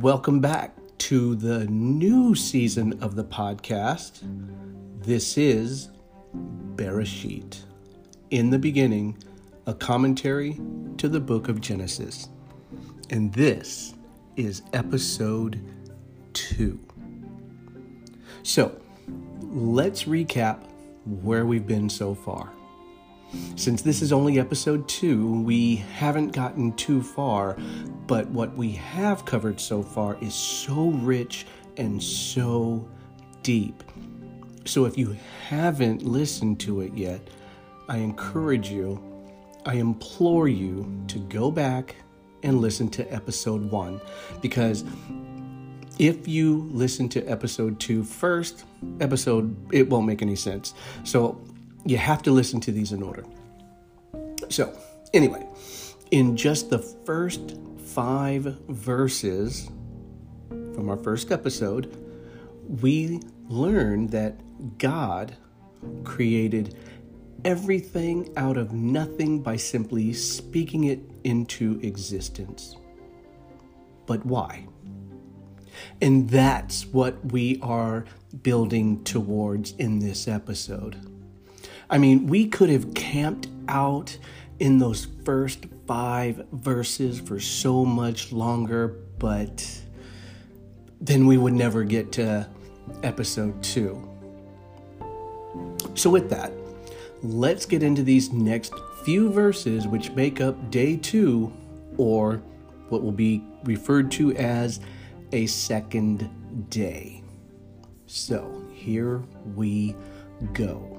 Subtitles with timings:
[0.00, 4.20] Welcome back to the new season of the podcast.
[5.02, 5.88] This is
[6.76, 7.64] Bereshit.
[8.30, 9.18] In the beginning,
[9.66, 10.60] a commentary
[10.98, 12.28] to the book of Genesis.
[13.10, 13.94] And this
[14.36, 15.60] is episode
[16.32, 16.78] two.
[18.44, 18.80] So,
[19.40, 20.62] let's recap
[21.06, 22.52] where we've been so far.
[23.56, 27.56] Since this is only episode two, we haven't gotten too far,
[28.06, 32.88] but what we have covered so far is so rich and so
[33.42, 33.82] deep.
[34.64, 35.16] So if you
[35.48, 37.20] haven't listened to it yet,
[37.88, 39.02] I encourage you,
[39.64, 41.96] I implore you to go back
[42.42, 44.00] and listen to episode one
[44.40, 44.84] because
[45.98, 48.64] if you listen to episode two first,
[49.00, 50.74] episode it won't make any sense.
[51.02, 51.40] So
[51.84, 53.24] you have to listen to these in order.
[54.48, 54.76] So,
[55.12, 55.46] anyway,
[56.10, 59.68] in just the first five verses
[60.48, 61.96] from our first episode,
[62.80, 64.40] we learned that
[64.78, 65.36] God
[66.04, 66.76] created
[67.44, 72.76] everything out of nothing by simply speaking it into existence.
[74.06, 74.66] But why?
[76.00, 78.04] And that's what we are
[78.42, 81.07] building towards in this episode.
[81.90, 84.16] I mean, we could have camped out
[84.58, 89.66] in those first five verses for so much longer, but
[91.00, 92.48] then we would never get to
[93.02, 94.04] episode two.
[95.94, 96.52] So, with that,
[97.22, 98.72] let's get into these next
[99.04, 101.52] few verses, which make up day two,
[101.96, 102.42] or
[102.88, 104.80] what will be referred to as
[105.32, 107.22] a second day.
[108.06, 109.22] So, here
[109.54, 109.96] we
[110.52, 110.97] go.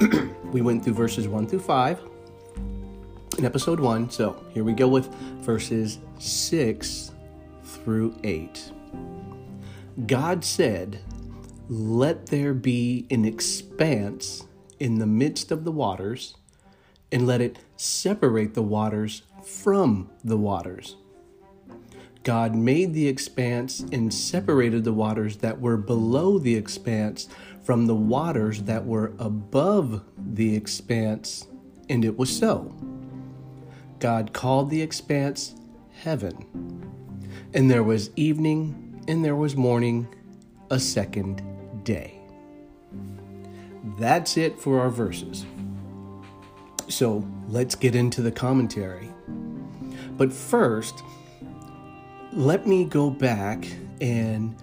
[0.52, 2.00] we went through verses 1 through 5
[3.38, 4.10] in episode 1.
[4.10, 7.12] So here we go with verses 6
[7.62, 8.72] through 8.
[10.06, 11.00] God said,
[11.68, 14.46] Let there be an expanse
[14.78, 16.36] in the midst of the waters,
[17.10, 20.96] and let it separate the waters from the waters.
[22.22, 27.28] God made the expanse and separated the waters that were below the expanse
[27.68, 31.46] from the waters that were above the expanse,
[31.90, 32.74] and it was so.
[33.98, 35.54] God called the expanse
[35.92, 36.46] heaven.
[37.52, 40.08] And there was evening and there was morning,
[40.70, 41.42] a second
[41.84, 42.18] day.
[43.98, 45.44] That's it for our verses.
[46.88, 49.10] So let's get into the commentary.
[50.12, 51.02] But first,
[52.32, 53.68] let me go back
[54.00, 54.56] and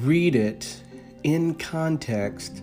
[0.00, 0.83] read it
[1.24, 2.62] in context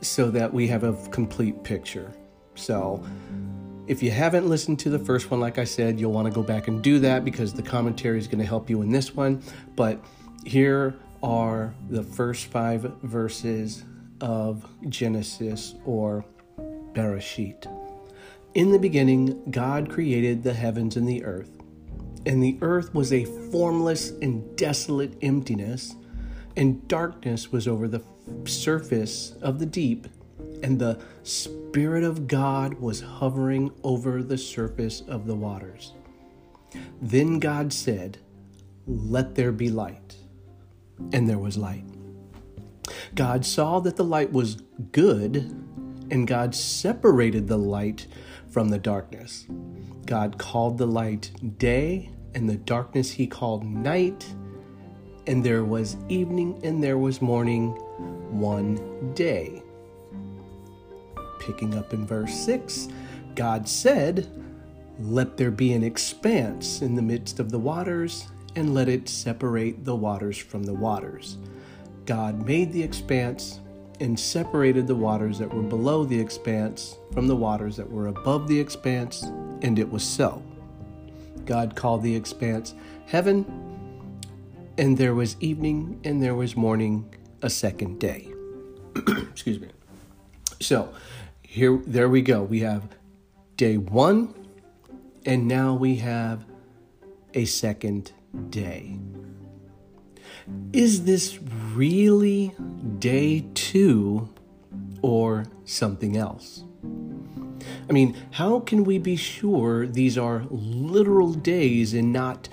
[0.00, 2.12] so that we have a complete picture.
[2.54, 3.04] So,
[3.86, 6.42] if you haven't listened to the first one, like I said, you'll want to go
[6.42, 9.42] back and do that because the commentary is going to help you in this one.
[9.76, 10.02] But
[10.44, 13.84] here are the first five verses
[14.20, 16.24] of Genesis or
[16.92, 17.66] Bereshit.
[18.54, 21.58] In the beginning, God created the heavens and the earth,
[22.26, 25.96] and the earth was a formless and desolate emptiness
[26.56, 28.02] and darkness was over the
[28.44, 30.06] surface of the deep,
[30.62, 35.92] and the Spirit of God was hovering over the surface of the waters.
[37.00, 38.18] Then God said,
[38.86, 40.16] Let there be light.
[41.12, 41.84] And there was light.
[43.14, 45.36] God saw that the light was good,
[46.10, 48.06] and God separated the light
[48.50, 49.46] from the darkness.
[50.06, 54.34] God called the light day, and the darkness he called night
[55.26, 57.70] and there was evening and there was morning
[58.30, 59.62] one day.
[61.38, 62.88] Picking up in verse 6,
[63.34, 64.28] God said,
[65.00, 69.84] Let there be an expanse in the midst of the waters, and let it separate
[69.84, 71.38] the waters from the waters.
[72.04, 73.60] God made the expanse
[74.00, 78.48] and separated the waters that were below the expanse from the waters that were above
[78.48, 79.22] the expanse,
[79.62, 80.42] and it was so.
[81.44, 82.74] God called the expanse
[83.06, 83.71] heaven,
[84.78, 88.32] and there was evening and there was morning a second day.
[88.96, 89.68] Excuse me.
[90.60, 90.92] So,
[91.42, 92.42] here there we go.
[92.42, 92.88] We have
[93.56, 94.34] day 1
[95.26, 96.44] and now we have
[97.34, 98.12] a second
[98.50, 98.98] day.
[100.72, 101.38] Is this
[101.74, 102.54] really
[102.98, 104.28] day 2
[105.02, 106.64] or something else?
[107.88, 112.48] I mean, how can we be sure these are literal days and not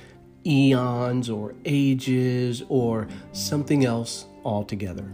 [0.50, 5.12] eons or ages or something else altogether.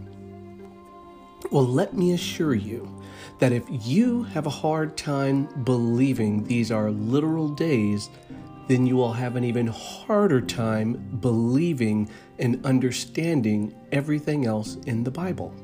[1.50, 2.90] Well, let me assure you
[3.38, 8.08] that if you have a hard time believing these are literal days,
[8.66, 15.10] then you will have an even harder time believing and understanding everything else in the
[15.10, 15.54] Bible.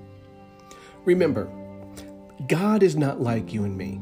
[1.05, 1.51] Remember,
[2.47, 4.01] God is not like you and me.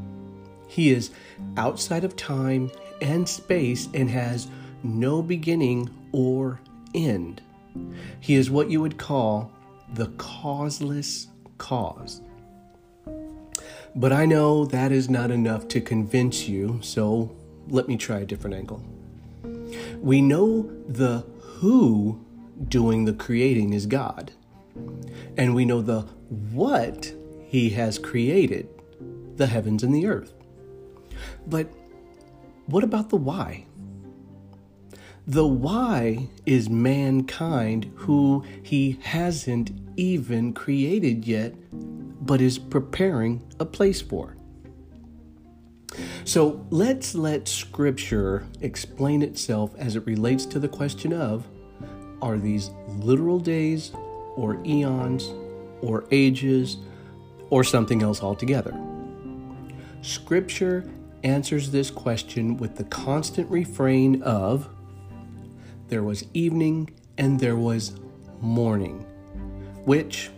[0.66, 1.10] He is
[1.56, 2.70] outside of time
[3.00, 4.48] and space and has
[4.82, 6.60] no beginning or
[6.94, 7.42] end.
[8.18, 9.50] He is what you would call
[9.94, 11.28] the causeless
[11.58, 12.20] cause.
[13.94, 17.34] But I know that is not enough to convince you, so
[17.68, 18.82] let me try a different angle.
[20.00, 22.24] We know the who
[22.68, 24.32] doing the creating is God,
[25.36, 26.02] and we know the
[26.52, 27.12] what
[27.46, 28.68] He has created
[29.36, 30.32] the heavens and the earth.
[31.46, 31.68] But
[32.66, 33.66] what about the why?
[35.26, 41.54] The why is mankind who he hasn't even created yet,
[42.24, 44.36] but is preparing a place for.
[46.24, 51.46] So let's let Scripture explain itself as it relates to the question of
[52.22, 53.92] are these literal days
[54.36, 55.28] or eons
[55.80, 56.76] or ages
[57.50, 58.78] or something else altogether?
[60.02, 60.88] Scripture
[61.24, 64.68] answers this question with the constant refrain of
[65.90, 66.88] there was evening
[67.18, 67.92] and there was
[68.40, 69.04] morning,
[69.84, 70.30] which,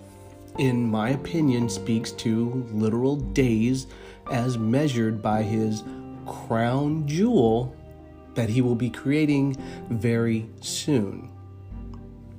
[0.58, 3.86] in my opinion, speaks to literal days
[4.30, 5.84] as measured by his
[6.26, 7.76] crown jewel
[8.34, 9.54] that he will be creating
[9.90, 11.30] very soon.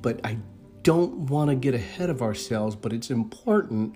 [0.02, 0.38] But I
[0.82, 3.96] don't want to get ahead of ourselves, but it's important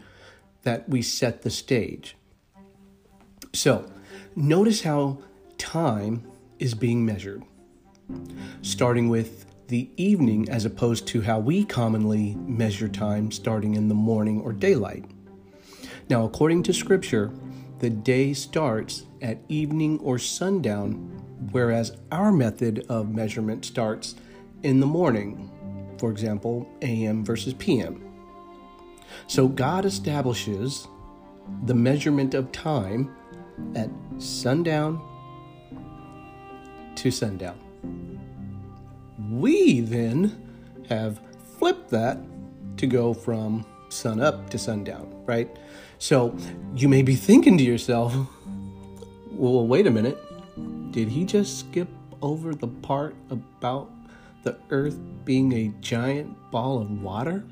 [0.62, 2.16] that we set the stage.
[3.54, 3.90] So,
[4.36, 5.18] notice how
[5.58, 6.24] time
[6.60, 7.44] is being measured
[8.62, 13.96] starting with the evening as opposed to how we commonly measure time starting in the
[13.96, 15.06] morning or daylight.
[16.10, 17.32] Now, according to Scripture,
[17.80, 20.94] the day starts at evening or sundown,
[21.52, 24.16] whereas our method of measurement starts
[24.64, 25.52] in the morning,
[25.98, 28.04] for example, AM versus PM.
[29.28, 30.88] So God establishes
[31.66, 33.16] the measurement of time
[33.76, 35.02] at sundown
[36.96, 37.67] to sundown.
[39.30, 41.20] We then have
[41.58, 42.18] flipped that
[42.78, 45.50] to go from sun up to sundown, right?
[46.00, 46.36] So
[46.76, 48.16] you may be thinking to yourself,
[49.32, 50.18] well, wait a minute.
[50.92, 51.90] Did he just skip
[52.22, 53.92] over the part about
[54.44, 57.44] the earth being a giant ball of water?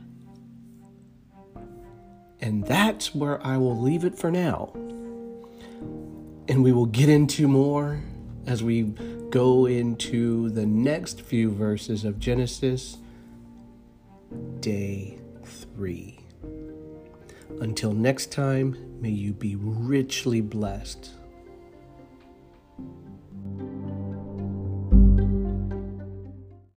[2.42, 4.72] And that's where I will leave it for now.
[6.48, 8.02] And we will get into more
[8.46, 8.94] as we
[9.36, 13.00] go into the next few verses of Genesis,
[14.62, 16.18] day three.
[17.60, 21.12] Until next time, may you be richly blessed.